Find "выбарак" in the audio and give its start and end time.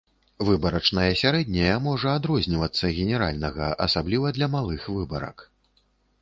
4.97-5.37